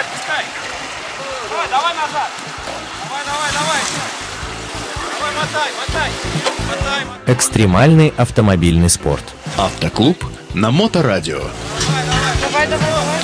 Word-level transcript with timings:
Пускай, 0.00 0.18
пускай. 0.18 0.44
Давай, 1.50 1.68
давай 1.68 1.94
назад. 1.94 2.30
Давай, 3.04 3.22
давай, 3.26 3.52
давай. 3.52 3.80
Давай, 5.18 5.32
мотай, 5.34 5.70
мотай. 5.78 6.10
Мотай, 6.68 7.04
мотай. 7.04 7.34
Экстремальный 7.34 8.14
автомобильный 8.16 8.88
спорт. 8.88 9.24
Автоклуб 9.58 10.24
на 10.54 10.70
Моторадио. 10.70 11.40
Давай, 12.40 12.66
давай, 12.66 12.66
давай. 12.66 13.20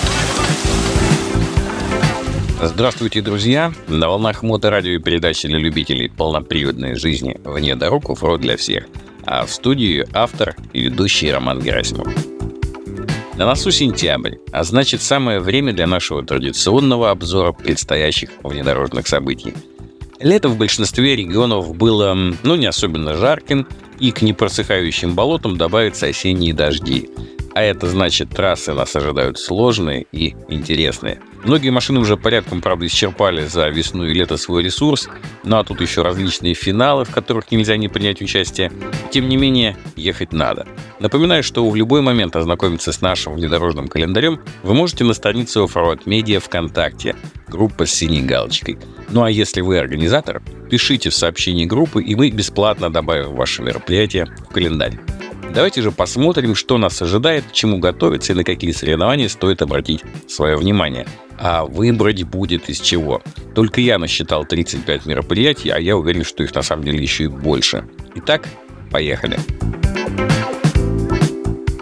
Здравствуйте, 2.61 3.23
друзья! 3.23 3.73
На 3.87 4.09
волнах 4.09 4.43
моторадио 4.43 4.93
и 4.93 4.99
передачи 4.99 5.47
для 5.49 5.59
любителей 5.59 6.11
полноприводной 6.11 6.97
жизни 6.97 7.39
«Вне 7.45 7.77
дорог 7.77 8.11
оффроуд 8.11 8.41
для 8.41 8.57
всех». 8.57 8.85
А 9.25 9.47
в 9.47 9.51
студии 9.51 10.07
автор 10.13 10.57
и 10.73 10.83
ведущий 10.83 11.31
Роман 11.31 11.61
Герасимов. 11.61 12.36
На 13.37 13.45
носу 13.45 13.71
сентябрь, 13.71 14.37
а 14.51 14.65
значит 14.65 15.03
самое 15.03 15.41
время 15.41 15.75
для 15.75 15.87
нашего 15.87 16.25
традиционного 16.25 17.11
обзора 17.11 17.53
предстоящих 17.53 18.31
внедорожных 18.43 19.07
событий. 19.07 19.53
Лето 20.21 20.49
в 20.49 20.57
большинстве 20.57 21.15
регионов 21.17 21.77
было, 21.77 22.17
ну, 22.43 22.57
не 22.57 22.65
особенно 22.65 23.15
жарким, 23.15 23.69
и 24.01 24.11
к 24.11 24.23
непросыхающим 24.23 25.15
болотам 25.15 25.59
добавятся 25.59 26.07
осенние 26.07 26.55
дожди. 26.55 27.11
А 27.55 27.63
это 27.63 27.87
значит, 27.89 28.31
трассы 28.31 28.73
нас 28.73 28.97
ожидают 28.97 29.39
сложные 29.39 30.07
и 30.13 30.35
интересные. 30.49 31.21
Многие 31.47 31.71
машины 31.71 32.01
уже 32.01 32.17
порядком, 32.17 32.61
правда, 32.61 32.87
исчерпали 32.87 33.47
за 33.47 33.69
весну 33.69 34.05
и 34.05 34.13
лето 34.13 34.37
свой 34.37 34.65
ресурс, 34.65 35.09
ну 35.45 35.59
а 35.59 35.63
тут 35.63 35.81
еще 35.81 36.03
различные 36.03 36.55
финалы, 36.55 37.05
в 37.05 37.11
которых 37.11 37.53
нельзя 37.53 37.77
не 37.77 37.87
принять 37.87 38.21
участие. 38.21 38.73
Тем 39.13 39.29
не 39.29 39.37
менее, 39.37 39.77
ехать 39.95 40.33
надо. 40.33 40.67
Напоминаю, 40.99 41.45
что 41.45 41.69
в 41.71 41.77
любой 41.77 42.01
момент 42.01 42.35
ознакомиться 42.35 42.91
с 42.91 43.01
нашим 43.01 43.35
внедорожным 43.35 43.87
календарем 43.87 44.41
вы 44.65 44.75
можете 44.75 45.05
на 45.05 45.15
странице 45.15 45.61
Offroad 45.61 46.03
Media 46.05 46.41
ВКонтакте, 46.41 47.15
группа 47.47 47.87
с 47.87 47.95
синей 47.95 48.23
галочкой. 48.23 48.77
Ну 49.11 49.23
а 49.23 49.31
если 49.31 49.61
вы 49.61 49.79
организатор, 49.79 50.43
пишите 50.69 51.11
в 51.11 51.15
сообщении 51.15 51.65
группы, 51.65 52.03
и 52.03 52.17
мы 52.17 52.29
бесплатно 52.31 52.91
добавим 52.91 53.37
ваше 53.37 53.63
мероприятие 53.63 54.27
в 54.51 54.53
календарь. 54.53 54.99
Давайте 55.57 55.81
же 55.81 55.91
посмотрим, 55.91 56.55
что 56.55 56.77
нас 56.77 57.01
ожидает, 57.01 57.45
чему 57.51 57.79
готовиться 57.79 58.35
и 58.35 58.37
на 58.37 58.45
какие 58.45 58.73
соревнования 58.73 59.27
стоит 59.27 59.63
обратить 59.63 60.03
свое 60.29 60.55
внимание. 60.55 61.07
А 61.39 61.65
выбрать 61.65 62.25
будет 62.25 62.69
из 62.69 62.79
чего. 62.79 63.23
Только 63.55 63.81
я 63.81 63.97
насчитал 63.97 64.45
35 64.45 65.07
мероприятий, 65.07 65.71
а 65.71 65.79
я 65.79 65.97
уверен, 65.97 66.25
что 66.25 66.43
их 66.43 66.55
на 66.55 66.61
самом 66.61 66.85
деле 66.85 66.99
еще 66.99 67.25
и 67.25 67.29
больше. 67.29 67.89
Итак, 68.17 68.47
поехали. 68.91 69.39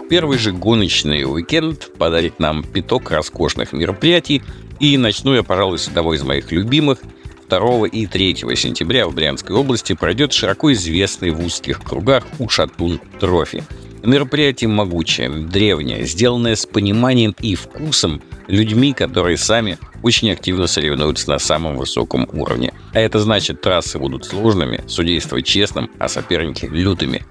Первый 0.09 0.37
же 0.37 0.53
гоночный 0.53 1.25
уикенд 1.25 1.91
подарит 1.97 2.39
нам 2.39 2.63
пяток 2.63 3.11
роскошных 3.11 3.73
мероприятий, 3.73 4.41
и 4.79 4.97
начну 4.97 5.35
я, 5.35 5.43
пожалуй, 5.43 5.79
с 5.79 5.89
одного 5.89 6.13
из 6.13 6.23
моих 6.23 6.49
любимых– 6.53 6.99
2 7.49 7.87
и 7.87 8.07
3 8.07 8.35
сентября 8.55 9.07
в 9.07 9.13
Брянской 9.13 9.55
области 9.55 9.93
пройдет 9.93 10.33
широко 10.33 10.73
известный 10.73 11.31
в 11.31 11.45
узких 11.45 11.81
кругах 11.81 12.25
Ушатун 12.39 12.99
Трофи. 13.19 13.63
Мероприятие 14.03 14.67
могучее, 14.67 15.29
древнее, 15.29 16.05
сделанное 16.05 16.55
с 16.55 16.65
пониманием 16.65 17.35
и 17.41 17.55
вкусом 17.55 18.21
людьми, 18.47 18.93
которые 18.93 19.37
сами 19.37 19.79
очень 20.03 20.31
активно 20.31 20.67
соревнуются 20.67 21.29
на 21.31 21.39
самом 21.39 21.77
высоком 21.77 22.29
уровне. 22.33 22.73
А 22.93 22.99
это 22.99 23.19
значит, 23.19 23.61
трассы 23.61 23.97
будут 23.97 24.25
сложными, 24.25 24.83
судейство 24.87 25.41
честным, 25.41 25.89
а 25.97 26.07
соперники 26.07 26.65
лютыми. 26.65 27.25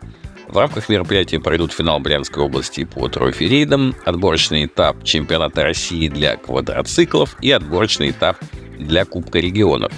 В 0.49 0.57
рамках 0.59 0.89
мероприятия 0.89 1.41
пройдут 1.41 1.73
финал 1.73 2.01
Брянской 2.01 2.43
области 2.43 2.85
по 2.85 3.09
трофи-рейдам, 3.09 3.95
отборочный 4.05 4.67
этап 4.67 5.03
чемпионата 5.03 5.65
России 5.65 6.09
для 6.09 6.37
квадроциклов 6.37 7.37
и 7.41 7.51
отборочный 7.51 8.11
этап 8.11 8.37
для 8.79 9.05
Кубка 9.05 9.41
регионов. 9.41 9.93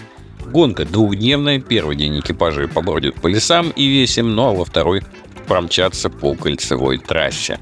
Гонка 0.45 0.85
двухдневная, 0.85 1.61
первый 1.61 1.97
день 1.97 2.21
экипажи 2.21 2.69
побродят 2.69 3.17
по 3.17 3.27
лесам 3.27 3.71
и 3.71 3.87
весим, 3.87 4.35
ну 4.35 4.49
а 4.49 4.53
во 4.53 4.65
второй 4.65 5.03
промчатся 5.47 6.09
по 6.09 6.35
кольцевой 6.35 6.99
трассе. 6.99 7.59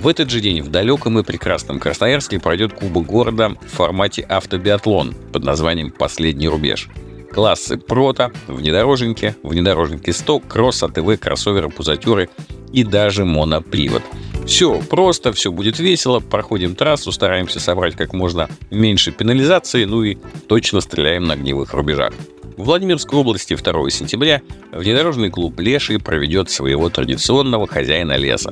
В 0.00 0.08
этот 0.08 0.30
же 0.30 0.40
день 0.40 0.62
в 0.62 0.68
далеком 0.68 1.18
и 1.18 1.22
прекрасном 1.22 1.78
Красноярске 1.78 2.38
пройдет 2.38 2.72
Кубок 2.72 3.06
города 3.06 3.50
в 3.50 3.68
формате 3.68 4.22
автобиатлон 4.22 5.14
под 5.32 5.44
названием 5.44 5.90
«Последний 5.90 6.48
рубеж». 6.48 6.88
Классы 7.32 7.76
прото, 7.76 8.32
внедорожники, 8.46 9.34
внедорожники 9.42 10.10
100, 10.10 10.40
кросс, 10.40 10.82
АТВ, 10.82 11.18
кроссоверы, 11.18 11.68
пузатюры 11.68 12.28
и 12.72 12.84
даже 12.84 13.24
монопривод– 13.24 14.02
все 14.46 14.80
просто, 14.80 15.32
все 15.32 15.50
будет 15.50 15.78
весело, 15.78 16.20
проходим 16.20 16.76
трассу, 16.76 17.10
стараемся 17.10 17.60
собрать 17.60 17.96
как 17.96 18.12
можно 18.12 18.48
меньше 18.70 19.10
пенализации, 19.10 19.84
ну 19.84 20.04
и 20.04 20.16
точно 20.48 20.80
стреляем 20.80 21.24
на 21.24 21.34
огневых 21.34 21.74
рубежах. 21.74 22.14
В 22.56 22.64
Владимирской 22.64 23.18
области 23.18 23.54
2 23.54 23.90
сентября 23.90 24.40
внедорожный 24.72 25.30
клуб 25.30 25.60
«Леший» 25.60 25.98
проведет 25.98 26.48
своего 26.48 26.88
традиционного 26.88 27.66
хозяина 27.66 28.16
леса. 28.16 28.50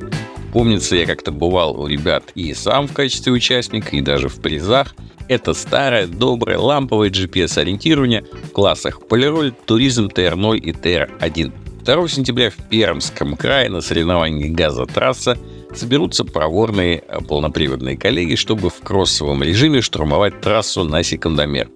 Помнится, 0.53 0.95
я 0.95 1.05
как-то 1.07 1.31
бывал 1.31 1.79
у 1.79 1.87
ребят 1.87 2.23
и 2.35 2.53
сам 2.53 2.87
в 2.87 2.93
качестве 2.93 3.31
участника, 3.31 3.95
и 3.95 4.01
даже 4.01 4.29
в 4.29 4.39
призах. 4.41 4.95
Это 5.27 5.55
старое, 5.55 6.05
доброе, 6.05 6.59
ламповое 6.59 7.09
GPS-ориентирование 7.09 8.25
в 8.43 8.51
классах 8.51 9.07
Полироль, 9.07 9.53
Туризм 9.65 10.09
ТР-0 10.09 10.57
и 10.57 10.71
ТР-1. 10.71 11.51
2 11.83 12.07
сентября 12.07 12.51
в 12.51 12.57
Пермском 12.69 13.35
крае 13.35 13.69
на 13.69 13.81
соревновании 13.81 14.49
«Газотрасса» 14.49 15.37
соберутся 15.75 16.23
проворные 16.23 17.03
э, 17.07 17.19
полноприводные 17.21 17.97
коллеги, 17.97 18.35
чтобы 18.35 18.69
в 18.69 18.79
кроссовом 18.81 19.43
режиме 19.43 19.81
штурмовать 19.81 20.41
трассу 20.41 20.83
на 20.83 21.03
секундомер. 21.03 21.69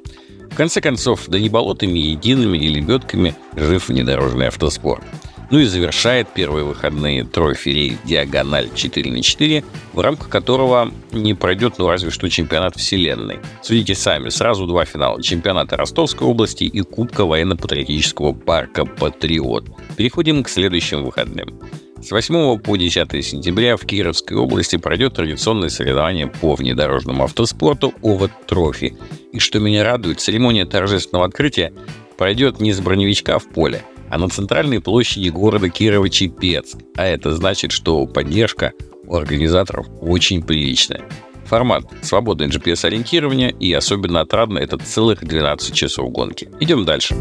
В 0.52 0.56
конце 0.56 0.82
концов, 0.82 1.26
да 1.28 1.40
не 1.40 1.50
болотами 1.50 2.00
едиными 2.00 2.58
и 2.58 2.68
лебедками 2.68 3.36
жив 3.56 3.88
внедорожный 3.88 4.48
автоспорт. 4.48 5.04
Ну 5.52 5.58
и 5.60 5.66
завершает 5.66 6.28
первые 6.30 6.64
выходные 6.64 7.24
трофей 7.24 7.98
«Диагональ 8.04 8.70
4 8.76 9.12
на 9.12 9.18
4», 9.18 9.64
в 9.94 10.00
рамках 10.00 10.30
которого 10.30 10.92
не 11.12 11.34
пройдет, 11.34 11.76
ну 11.80 11.88
разве 11.88 12.12
что 12.12 12.30
чемпионат 12.30 12.76
Вселенной. 12.76 13.40
Судите 13.64 13.96
сами, 13.96 14.30
сразу 14.30 14.68
два 14.68 14.86
финала. 14.86 15.22
Чемпионата 15.24 15.76
Ростовской 15.76 16.28
области 16.28 16.66
и 16.66 16.82
Кубка 16.82 17.26
военно-патриотического 17.26 18.34
парка 18.34 18.86
«Патриот». 18.86 19.66
Переходим 19.98 20.44
к 20.44 20.50
следующим 20.50 21.04
выходным. 21.04 21.60
С 22.02 22.12
8 22.12 22.60
по 22.60 22.78
10 22.78 23.26
сентября 23.26 23.76
в 23.76 23.86
Кировской 23.86 24.38
области 24.38 24.78
пройдет 24.78 25.16
традиционное 25.16 25.68
соревнование 25.68 26.28
по 26.28 26.56
внедорожному 26.56 27.26
автоспорту 27.26 27.94
«Овод 28.02 28.32
Трофи». 28.48 28.98
И 29.34 29.40
что 29.40 29.60
меня 29.60 29.84
радует, 29.84 30.22
церемония 30.22 30.66
торжественного 30.66 31.26
открытия 31.26 31.74
пройдет 32.18 32.62
не 32.62 32.72
с 32.72 32.80
броневичка 32.80 33.38
в 33.38 33.50
поле, 33.50 33.84
а 34.10 34.18
на 34.18 34.30
центральной 34.30 34.80
площади 34.80 35.28
города 35.28 35.68
Кирово-Чепецк. 35.68 36.82
А 36.96 37.06
это 37.06 37.36
значит, 37.36 37.74
что 37.74 38.06
поддержка 38.06 38.72
у 39.06 39.16
организаторов 39.16 39.88
очень 40.02 40.42
приличная. 40.42 41.02
Формат– 41.46 41.84
свободное 42.02 42.48
GPS-ориентирование 42.48 43.52
и 43.52 43.74
особенно 43.74 44.22
отрадно– 44.22 44.58
это 44.60 44.78
целых 44.78 45.26
12 45.26 45.74
часов 45.74 46.12
гонки. 46.12 46.50
Идем 46.60 46.86
дальше. 46.86 47.16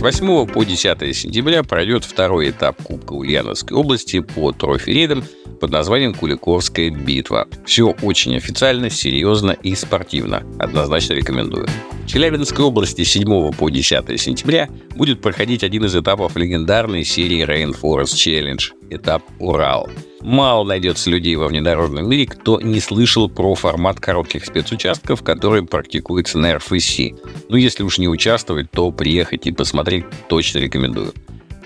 С 0.00 0.02
8 0.02 0.46
по 0.46 0.64
10 0.64 1.14
сентября 1.14 1.62
пройдет 1.62 2.04
второй 2.04 2.48
этап 2.48 2.82
Кубка 2.82 3.12
Ульяновской 3.12 3.76
области 3.76 4.20
по 4.20 4.50
трофи-рейдам 4.50 5.22
под 5.60 5.70
названием 5.72 6.14
«Куликовская 6.14 6.88
битва». 6.88 7.46
Все 7.66 7.94
очень 8.00 8.34
официально, 8.34 8.88
серьезно 8.88 9.50
и 9.50 9.74
спортивно. 9.74 10.42
Однозначно 10.58 11.12
рекомендую. 11.12 11.68
В 12.04 12.06
Челябинской 12.06 12.64
области 12.64 13.04
7 13.04 13.52
по 13.52 13.68
10 13.68 14.18
сентября 14.18 14.70
будет 14.96 15.20
проходить 15.20 15.62
один 15.62 15.84
из 15.84 15.94
этапов 15.94 16.34
легендарной 16.34 17.04
серии 17.04 17.44
Rainforest 17.44 18.14
Challenge– 18.14 18.72
этап 18.90 19.22
«Урал». 19.38 19.88
Мало 20.20 20.64
найдется 20.64 21.08
людей 21.08 21.36
во 21.36 21.48
внедорожном 21.48 22.08
мире, 22.08 22.26
кто 22.26 22.60
не 22.60 22.80
слышал 22.80 23.28
про 23.30 23.54
формат 23.54 24.00
коротких 24.00 24.44
спецучастков, 24.44 25.22
который 25.22 25.64
практикуется 25.64 26.38
на 26.38 26.52
RFC. 26.52 27.16
Но 27.48 27.56
если 27.56 27.82
уж 27.82 27.98
не 27.98 28.08
участвовать, 28.08 28.70
то 28.70 28.90
приехать 28.90 29.46
и 29.46 29.52
посмотреть 29.52 30.04
точно 30.28 30.58
рекомендую. 30.58 31.14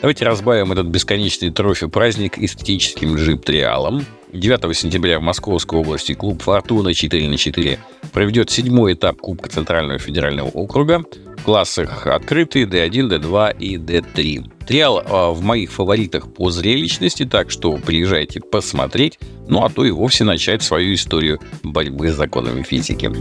Давайте 0.00 0.24
разбавим 0.26 0.70
этот 0.70 0.86
бесконечный 0.88 1.50
трофи-праздник 1.50 2.38
эстетическим 2.38 3.16
джип-триалом. 3.16 4.04
9 4.32 4.76
сентября 4.76 5.18
в 5.18 5.22
Московской 5.22 5.78
области 5.78 6.12
клуб 6.12 6.42
«Фортуна 6.42 6.92
4 6.92 7.28
на 7.28 7.36
4 7.36 7.78
проведет 8.12 8.50
седьмой 8.50 8.94
этап 8.94 9.16
Кубка 9.16 9.48
Центрального 9.48 9.98
федерального 9.98 10.48
округа 10.48 11.04
классах 11.44 12.06
открытый, 12.06 12.64
D1, 12.64 13.08
D2 13.08 13.56
и 13.58 13.76
D3. 13.76 14.66
Триал 14.66 15.02
а, 15.04 15.30
в 15.30 15.42
моих 15.42 15.70
фаворитах 15.70 16.32
по 16.32 16.50
зрелищности, 16.50 17.24
так 17.24 17.50
что 17.50 17.76
приезжайте 17.76 18.40
посмотреть, 18.40 19.18
ну 19.46 19.64
а 19.64 19.70
то 19.70 19.84
и 19.84 19.90
вовсе 19.90 20.24
начать 20.24 20.62
свою 20.62 20.94
историю 20.94 21.38
борьбы 21.62 22.10
с 22.10 22.16
законами 22.16 22.62
физики. 22.62 23.12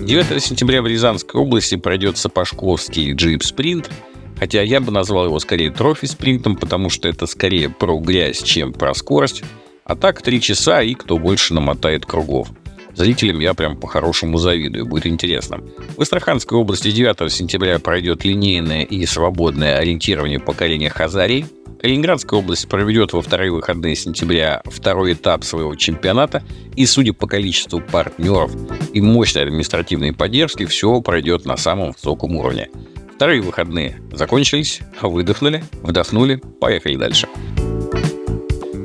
9 0.00 0.42
сентября 0.42 0.82
в 0.82 0.86
Рязанской 0.86 1.40
области 1.40 1.76
пройдет 1.76 2.16
Сапожковский 2.18 3.12
джип-спринт– 3.12 3.90
Хотя 4.38 4.62
я 4.62 4.80
бы 4.80 4.92
назвал 4.92 5.26
его 5.26 5.38
скорее 5.38 5.70
трофи-спринтом, 5.70 6.56
потому 6.56 6.90
что 6.90 7.08
это 7.08 7.26
скорее 7.26 7.70
про 7.70 7.98
грязь, 7.98 8.42
чем 8.42 8.72
про 8.72 8.94
скорость. 8.94 9.42
А 9.84 9.96
так 9.96 10.20
3 10.20 10.40
часа 10.40 10.82
и 10.82 10.94
кто 10.94 11.18
больше 11.18 11.54
намотает 11.54 12.04
кругов. 12.04 12.48
Зрителям 12.96 13.40
я 13.40 13.52
прям 13.52 13.76
по-хорошему 13.76 14.38
завидую, 14.38 14.86
будет 14.86 15.06
интересно. 15.06 15.60
В 15.96 16.00
Астраханской 16.00 16.58
области 16.58 16.90
9 16.90 17.30
сентября 17.30 17.78
пройдет 17.78 18.24
линейное 18.24 18.84
и 18.84 19.04
свободное 19.04 19.76
ориентирование 19.76 20.40
поколения 20.40 20.88
Хазарий. 20.88 21.44
Калининградская 21.78 22.40
область 22.40 22.66
проведет 22.68 23.12
во 23.12 23.20
вторые 23.20 23.52
выходные 23.52 23.94
сентября 23.96 24.62
второй 24.64 25.12
этап 25.12 25.44
своего 25.44 25.74
чемпионата, 25.74 26.42
и, 26.74 26.86
судя 26.86 27.12
по 27.12 27.26
количеству 27.26 27.80
партнеров 27.80 28.50
и 28.94 29.02
мощной 29.02 29.42
административной 29.44 30.14
поддержки, 30.14 30.64
все 30.64 31.02
пройдет 31.02 31.44
на 31.44 31.58
самом 31.58 31.92
высоком 31.92 32.34
уровне. 32.36 32.70
Вторые 33.14 33.42
выходные 33.42 34.00
закончились, 34.10 34.80
выдохнули, 35.02 35.64
вдохнули, 35.82 36.36
поехали 36.60 36.96
дальше. 36.96 37.28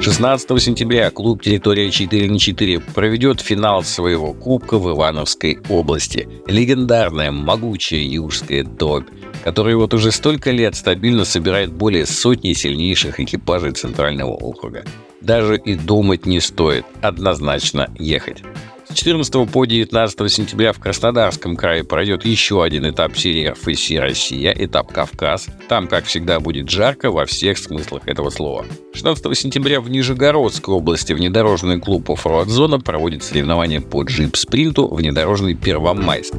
16 0.02 0.60
сентября 0.60 1.12
клуб 1.12 1.44
«Территория 1.44 1.92
4 1.92 2.32
на 2.32 2.38
4» 2.38 2.82
проведет 2.96 3.40
финал 3.40 3.84
своего 3.84 4.34
кубка 4.34 4.80
в 4.80 4.90
Ивановской 4.90 5.60
области. 5.70 6.28
Легендарная, 6.48 7.30
могучая 7.30 8.00
южская 8.00 8.64
топь, 8.64 9.06
которая 9.44 9.76
вот 9.76 9.94
уже 9.94 10.12
столько 10.12 10.50
лет 10.50 10.76
стабильно 10.76 11.24
собирает 11.24 11.72
более 11.72 12.08
сотни 12.08 12.54
сильнейших 12.54 13.20
экипажей 13.20 13.74
Центрального 13.74 14.32
округа. 14.32 14.86
Даже 15.22 15.56
и 15.58 15.76
думать 15.76 16.26
не 16.26 16.40
стоит, 16.40 16.84
однозначно 17.04 17.88
ехать. 18.00 18.42
С 18.92 18.94
14 18.94 19.50
по 19.50 19.64
19 19.66 20.32
сентября 20.32 20.74
в 20.74 20.80
Краснодарском 20.80 21.56
крае 21.56 21.86
пройдет 21.86 22.26
еще 22.26 22.62
один 22.62 22.90
этап 22.90 23.16
серии 23.16 23.48
РФС 23.48 23.90
«Россия», 23.92 24.52
этап 24.52 24.92
«Кавказ». 24.92 25.48
Там, 25.70 25.88
как 25.88 26.04
всегда, 26.06 26.42
будет 26.42 26.70
жарко 26.70 27.10
во 27.10 27.26
всех 27.26 27.58
смыслах 27.58 28.08
этого 28.08 28.30
слова. 28.30 28.66
16 28.94 29.38
сентября 29.38 29.80
в 29.80 29.90
Нижегородской 29.90 30.76
области 30.76 31.14
внедорожный 31.14 31.80
клуб 31.80 32.12
«Оффроад 32.12 32.50
Зона» 32.50 32.82
проводит 32.82 33.24
соревнования 33.24 33.80
по 33.80 34.04
джип-спринту 34.04 34.94
внедорожный 34.94 35.56
Первомайск. 35.56 36.34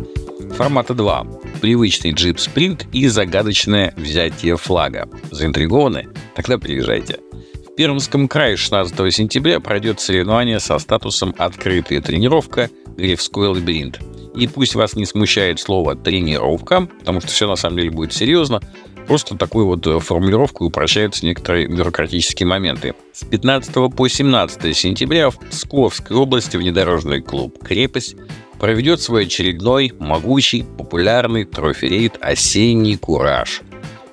Формата 0.54 0.92
2. 0.92 1.26
Привычный 1.62 2.12
джип-спринт 2.12 2.86
и 2.92 3.08
загадочное 3.08 3.94
взятие 3.96 4.58
флага. 4.58 5.08
Заинтригованы? 5.30 6.08
Тогда 6.36 6.58
приезжайте. 6.58 7.18
В 7.72 7.74
Пермском 7.74 8.28
крае 8.28 8.58
16 8.58 9.14
сентября 9.14 9.58
пройдет 9.58 9.98
соревнование 9.98 10.60
со 10.60 10.78
статусом 10.78 11.34
«Открытая 11.38 12.02
тренировка. 12.02 12.68
Грифской 12.98 13.48
лабиринт». 13.48 13.98
И 14.36 14.46
пусть 14.46 14.74
вас 14.74 14.94
не 14.94 15.06
смущает 15.06 15.58
слово 15.58 15.96
«тренировка», 15.96 16.86
потому 16.98 17.22
что 17.22 17.30
все 17.30 17.48
на 17.48 17.56
самом 17.56 17.78
деле 17.78 17.90
будет 17.90 18.12
серьезно, 18.12 18.60
просто 19.06 19.38
такую 19.38 19.64
вот 19.64 19.86
э, 19.86 19.98
формулировку 20.00 20.66
упрощаются 20.66 21.24
некоторые 21.24 21.66
бюрократические 21.66 22.46
моменты. 22.46 22.94
С 23.14 23.24
15 23.24 23.96
по 23.96 24.06
17 24.06 24.76
сентября 24.76 25.30
в 25.30 25.38
Псковской 25.38 26.14
области 26.14 26.58
внедорожный 26.58 27.22
клуб 27.22 27.56
«Крепость» 27.64 28.16
проведет 28.60 29.00
свой 29.00 29.24
очередной, 29.24 29.94
могучий, 29.98 30.62
популярный 30.76 31.46
трофи-рейд 31.46 32.18
«Осенний 32.20 32.98
кураж». 32.98 33.62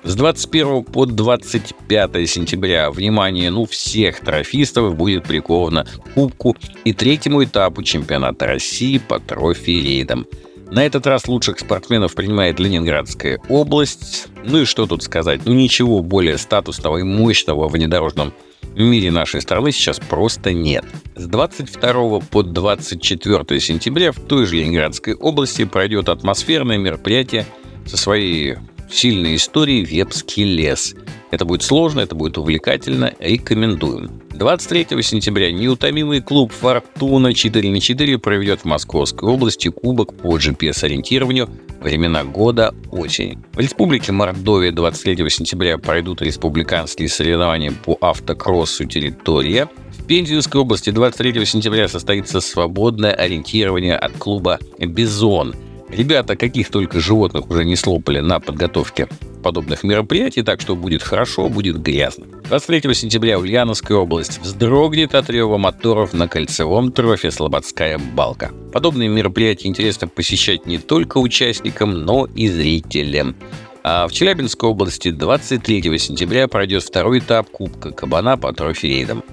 С 0.02 0.14
21 0.14 0.84
по 0.84 1.04
25 1.04 2.28
сентября 2.28 2.90
внимание 2.90 3.50
ну 3.50 3.66
всех 3.66 4.20
трофистов 4.20 4.96
будет 4.96 5.24
приковано 5.24 5.84
к 5.84 6.14
кубку 6.14 6.56
и 6.84 6.94
третьему 6.94 7.44
этапу 7.44 7.82
чемпионата 7.82 8.46
России 8.46 8.96
по 8.96 9.20
трофи-рейдам. 9.20 10.26
На 10.70 10.86
этот 10.86 11.06
раз 11.06 11.28
лучших 11.28 11.58
спортсменов 11.58 12.14
принимает 12.14 12.58
Ленинградская 12.58 13.40
область. 13.48 14.28
Ну 14.42 14.62
и 14.62 14.64
что 14.64 14.86
тут 14.86 15.02
сказать? 15.02 15.42
Ну 15.44 15.52
ничего 15.52 16.00
более 16.02 16.38
статусного 16.38 16.98
и 16.98 17.02
мощного 17.02 17.68
в 17.68 17.72
внедорожном 17.72 18.32
мире 18.74 19.10
нашей 19.10 19.42
страны 19.42 19.70
сейчас 19.72 19.98
просто 19.98 20.54
нет. 20.54 20.84
С 21.16 21.26
22 21.26 22.20
по 22.20 22.42
24 22.42 23.60
сентября 23.60 24.12
в 24.12 24.20
той 24.20 24.46
же 24.46 24.56
Ленинградской 24.56 25.14
области 25.14 25.64
пройдет 25.64 26.08
атмосферное 26.08 26.78
мероприятие 26.78 27.44
со 27.84 27.96
своей 27.96 28.56
сильной 28.90 29.36
историей 29.36 29.84
«Вепский 29.84 30.44
лес». 30.44 30.94
Это 31.30 31.44
будет 31.44 31.62
сложно, 31.62 32.00
это 32.00 32.14
будет 32.14 32.38
увлекательно, 32.38 33.14
рекомендуем. 33.20 34.20
23 34.32 35.02
сентября 35.02 35.52
неутомимый 35.52 36.20
клуб 36.22 36.50
«Фортуна 36.50 37.34
4 37.34 37.70
на 37.70 37.76
4» 37.76 38.18
проведет 38.18 38.60
в 38.60 38.64
Московской 38.64 39.28
области 39.28 39.68
кубок 39.68 40.14
по 40.14 40.38
GPS-ориентированию 40.38 41.48
«Времена 41.80 42.24
года. 42.24 42.74
Осень». 42.90 43.38
В 43.52 43.60
Республике 43.60 44.12
Мордовия 44.12 44.72
23 44.72 45.28
сентября 45.30 45.78
пройдут 45.78 46.22
республиканские 46.22 47.08
соревнования 47.08 47.72
по 47.72 47.96
автокроссу 48.00 48.86
«Территория». 48.86 49.68
В 49.98 50.06
Пензенской 50.06 50.60
области 50.60 50.90
23 50.90 51.44
сентября 51.44 51.86
состоится 51.86 52.40
свободное 52.40 53.12
ориентирование 53.12 53.96
от 53.96 54.12
клуба 54.16 54.58
«Бизон», 54.78 55.54
Ребята 55.92 56.36
каких 56.36 56.70
только 56.70 57.00
животных 57.00 57.50
уже 57.50 57.64
не 57.64 57.76
слопали 57.76 58.20
на 58.20 58.38
подготовке 58.40 59.08
подобных 59.42 59.82
мероприятий, 59.82 60.42
так 60.42 60.60
что 60.60 60.76
будет 60.76 61.02
хорошо, 61.02 61.48
будет 61.48 61.80
грязно. 61.82 62.26
23 62.48 62.94
сентября 62.94 63.38
Ульяновская 63.38 63.98
область 63.98 64.38
вздрогнет 64.40 65.14
от 65.14 65.30
рева 65.30 65.58
моторов 65.58 66.12
на 66.12 66.28
кольцевом 66.28 66.92
трофе 66.92 67.30
Слободская 67.30 67.98
балка. 67.98 68.52
Подобные 68.72 69.08
мероприятия 69.08 69.68
интересно 69.68 70.08
посещать 70.08 70.66
не 70.66 70.78
только 70.78 71.18
участникам, 71.18 72.04
но 72.04 72.26
и 72.26 72.48
зрителям. 72.48 73.34
А 73.82 74.06
в 74.06 74.12
Челябинской 74.12 74.68
области 74.68 75.10
23 75.10 75.98
сентября 75.98 76.48
пройдет 76.48 76.82
второй 76.82 77.20
этап 77.20 77.48
Кубка 77.48 77.90
Кабана 77.90 78.36
по 78.36 78.52
трофи-рейдам. 78.52 79.24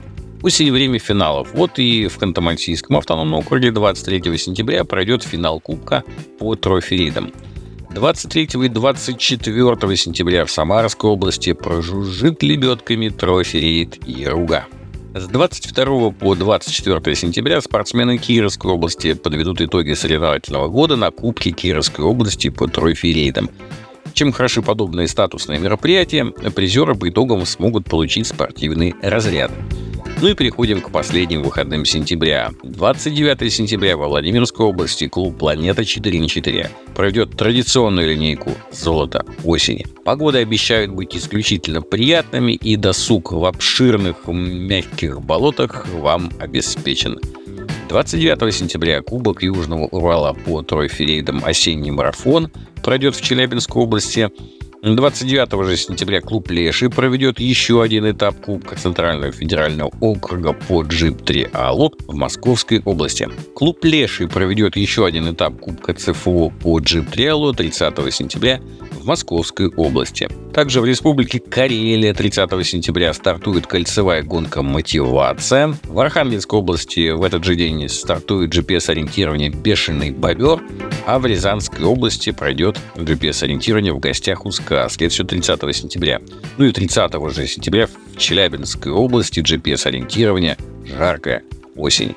Осень– 0.47 0.71
время 0.71 0.97
финалов. 0.97 1.49
Вот 1.53 1.77
и 1.77 2.07
в 2.07 2.17
Ханты-Мансийском 2.17 2.97
автономном 2.97 3.39
округе 3.39 3.69
23 3.71 4.37
сентября 4.37 4.85
пройдет 4.85 5.23
финал 5.23 5.59
Кубка 5.59 6.05
по 6.39 6.55
трофи-рейдам. 6.55 7.33
23 7.93 8.43
и 8.63 8.69
24 8.69 9.97
сентября 9.97 10.45
в 10.45 10.51
Самарской 10.51 11.09
области 11.09 11.51
прожужжит 11.51 12.43
лебедками 12.43 13.09
трофи-рейд 13.09 14.07
Яруга. 14.07 14.67
С 15.13 15.27
22 15.27 16.11
по 16.11 16.33
24 16.33 17.15
сентября 17.17 17.59
спортсмены 17.59 18.17
Кировской 18.17 18.71
области 18.71 19.15
подведут 19.15 19.59
итоги 19.59 19.91
соревновательного 19.95 20.69
года 20.69 20.95
на 20.95 21.11
Кубке 21.11 21.51
Кировской 21.51 22.05
области 22.05 22.47
по 22.47 22.69
трофи-рейдам. 22.69 23.49
Чем 24.13 24.31
хороши 24.31 24.61
подобные 24.61 25.09
статусные 25.09 25.59
мероприятия, 25.59 26.23
призеры 26.55 26.95
по 26.95 27.09
итогам 27.09 27.45
смогут 27.45 27.89
получить 27.89 28.27
спортивный 28.27 28.95
разряд. 29.01 29.51
Ну 30.19 30.29
и 30.29 30.33
переходим 30.33 30.81
к 30.81 30.89
последним 30.89 31.43
выходным 31.43 31.85
сентября. 31.85 32.49
29 32.63 33.53
сентября 33.53 33.95
во 33.97 34.07
Владимирской 34.07 34.65
области 34.65 35.07
клуб 35.07 35.37
«Планета 35.37 35.85
4 35.85 36.19
на 36.19 36.25
4» 36.25 36.69
проведет 36.95 37.37
традиционную 37.37 38.09
линейку 38.09 38.49
«Золото 38.71 39.23
осени». 39.43 39.85
Погоды 40.03 40.39
обещают 40.39 40.89
быть 40.89 41.15
исключительно 41.15 41.83
приятными, 41.83 42.53
и 42.53 42.75
досуг 42.77 43.31
в 43.31 43.45
обширных 43.45 44.25
мягких 44.25 45.21
болотах 45.21 45.87
вам 45.89 46.31
обеспечен. 46.39 47.19
29 47.87 48.53
сентября 48.55 49.03
Кубок 49.03 49.43
Южного 49.43 49.85
Урала 49.85 50.33
по 50.33 50.63
тройферейдам 50.63 51.45
«Осенний 51.45 51.91
марафон» 51.91 52.51
пройдет 52.83 53.15
в 53.15 53.21
Челябинской 53.21 53.83
области– 53.83 54.31
29 54.83 55.65
же 55.65 55.75
сентября 55.75 56.21
клуб 56.21 56.51
Леший 56.51 56.89
проведет 56.89 57.39
еще 57.39 57.81
один 57.81 58.09
этап 58.09 58.39
Кубка 58.39 58.75
Центрального 58.75 59.31
федерального 59.31 59.91
округа 60.01 60.53
по 60.53 60.83
джип-3 60.83 61.49
АЛО 61.51 61.91
в 62.07 62.13
Московской 62.13 62.81
области. 62.85 63.27
Клуб 63.55 63.83
Леший 63.83 64.27
проведет 64.27 64.75
еще 64.75 65.07
один 65.07 65.33
этап 65.33 65.59
Кубка 65.59 65.95
ЦФО 65.95 66.51
по 66.61 66.79
джип-3 66.79 67.27
АЛО 67.27 67.53
30 67.55 68.13
сентября 68.13 68.61
Московской 69.07 69.69
области. 69.69 70.29
Также 70.53 70.81
в 70.81 70.85
Республике 70.85 71.39
Карелия 71.39 72.13
30 72.13 72.49
сентября 72.65 73.13
стартует 73.13 73.65
кольцевая 73.65 74.23
гонка 74.23 74.61
«Мотивация». 74.61 75.73
В 75.83 75.99
Архангельской 75.99 76.59
области 76.59 77.11
в 77.11 77.23
этот 77.23 77.43
же 77.43 77.55
день 77.55 77.87
стартует 77.89 78.53
GPS-ориентирование 78.53 79.49
«Бешеный 79.49 80.11
бобер», 80.11 80.61
а 81.05 81.19
в 81.19 81.25
Рязанской 81.25 81.85
области 81.85 82.31
пройдет 82.31 82.79
GPS-ориентирование 82.95 83.93
в 83.93 83.99
гостях 83.99 84.45
у 84.45 84.51
сказки. 84.51 85.05
Это 85.05 85.13
все 85.13 85.23
30 85.23 85.75
сентября. 85.75 86.21
Ну 86.57 86.65
и 86.65 86.71
30 86.71 87.11
же 87.33 87.47
сентября 87.47 87.87
в 87.87 88.17
Челябинской 88.17 88.91
области 88.91 89.39
GPS-ориентирование 89.39 90.57
«Жаркая 90.85 91.43
осень». 91.75 92.15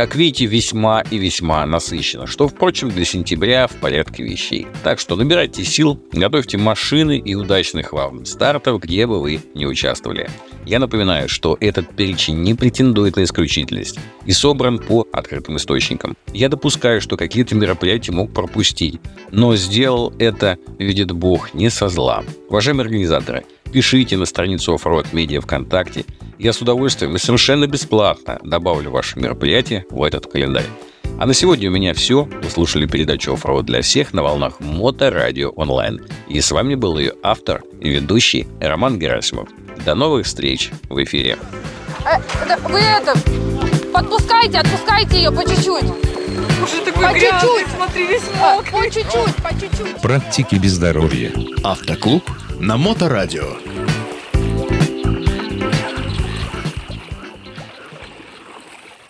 Как 0.00 0.14
видите, 0.14 0.46
весьма 0.46 1.02
и 1.10 1.18
весьма 1.18 1.66
насыщенно, 1.66 2.26
что, 2.26 2.48
впрочем, 2.48 2.88
для 2.88 3.04
сентября 3.04 3.66
в 3.66 3.74
порядке 3.74 4.22
вещей. 4.22 4.66
Так 4.82 4.98
что 4.98 5.14
набирайте 5.14 5.62
сил, 5.62 6.02
готовьте 6.10 6.56
машины 6.56 7.18
и 7.18 7.34
удачных 7.34 7.92
вам 7.92 8.24
стартов, 8.24 8.80
где 8.80 9.06
бы 9.06 9.20
вы 9.20 9.42
не 9.54 9.66
участвовали. 9.66 10.30
Я 10.70 10.78
напоминаю, 10.78 11.28
что 11.28 11.56
этот 11.58 11.96
перечень 11.96 12.42
не 12.42 12.54
претендует 12.54 13.16
на 13.16 13.24
исключительность 13.24 13.98
и 14.24 14.30
собран 14.30 14.78
по 14.78 15.04
открытым 15.12 15.56
источникам. 15.56 16.16
Я 16.32 16.48
допускаю, 16.48 17.00
что 17.00 17.16
какие-то 17.16 17.56
мероприятия 17.56 18.12
мог 18.12 18.32
пропустить, 18.32 19.00
но 19.32 19.56
сделал 19.56 20.14
это, 20.20 20.58
видит 20.78 21.10
Бог, 21.10 21.54
не 21.54 21.70
со 21.70 21.88
зла. 21.88 22.22
Уважаемые 22.48 22.84
организаторы, 22.84 23.44
пишите 23.72 24.16
на 24.16 24.26
страницу 24.26 24.72
Offroad 24.72 25.08
Media 25.10 25.40
ВКонтакте. 25.40 26.04
Я 26.38 26.52
с 26.52 26.62
удовольствием 26.62 27.16
и 27.16 27.18
совершенно 27.18 27.66
бесплатно 27.66 28.38
добавлю 28.44 28.92
ваше 28.92 29.18
мероприятие 29.18 29.86
в 29.90 30.04
этот 30.04 30.28
календарь. 30.28 30.66
А 31.18 31.26
на 31.26 31.34
сегодня 31.34 31.68
у 31.68 31.72
меня 31.72 31.94
все. 31.94 32.28
Вы 32.42 32.48
слушали 32.48 32.86
передачу 32.86 33.34
«Оффроуд 33.34 33.66
для 33.66 33.82
всех» 33.82 34.14
на 34.14 34.22
волнах 34.22 34.60
Моторадио 34.60 35.50
онлайн. 35.50 36.00
И 36.28 36.40
с 36.40 36.50
вами 36.50 36.76
был 36.76 36.96
ее 36.96 37.12
автор 37.22 37.62
и 37.80 37.90
ведущий 37.90 38.46
Роман 38.60 38.98
Герасимов. 38.98 39.48
До 39.84 39.94
новых 39.94 40.26
встреч 40.26 40.70
в 40.88 41.02
эфире. 41.04 41.38
Э, 42.04 42.18
вы 42.68 42.80
это, 42.80 43.14
подпускайте, 43.92 44.58
отпускайте 44.58 45.16
ее 45.18 45.30
по 45.30 45.42
чуть-чуть. 45.44 45.84
Уже 45.84 46.84
такой 46.84 47.04
По 47.06 47.12
грязный, 47.12 47.40
чуть-чуть. 47.40 47.74
смотри, 47.76 48.06
весь 48.06 48.22
А, 48.40 48.54
мокрый. 48.56 48.72
По 48.72 48.90
чуть-чуть, 48.94 49.34
по 49.36 49.50
чуть-чуть. 49.60 50.00
Практики 50.02 50.56
без 50.56 50.72
здоровья. 50.72 51.32
Автоклуб 51.64 52.22
на 52.58 52.76
Моторадио. 52.76 53.56